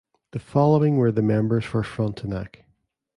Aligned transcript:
The 0.31 0.39
following 0.39 0.97
were 0.97 1.11
the 1.11 1.21
members 1.21 1.63
for 1.63 1.83
Frontenac. 1.83 2.65